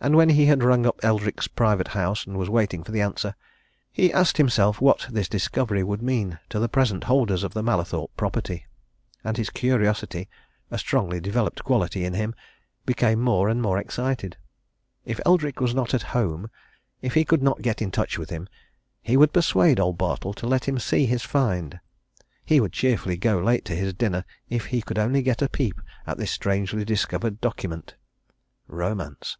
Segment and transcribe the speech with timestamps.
[0.00, 3.34] And when he had rung up Eldrick's private house and was waiting for the answer,
[3.92, 8.16] he asked himself what this discovery would mean to the present holders of the Mallathorpe
[8.16, 8.64] property,
[9.24, 10.28] and his curiosity
[10.70, 12.36] a strongly developed quality in him
[12.86, 14.36] became more and more excited.
[15.04, 16.48] If Eldrick was not at home,
[17.02, 18.48] if he could not get in touch with him,
[19.02, 21.80] he would persuade old Bartle to let him see his find
[22.44, 25.80] he would cheerfully go late to his dinner if he could only get a peep
[26.06, 27.96] at this strangely discovered document.
[28.68, 29.36] Romance!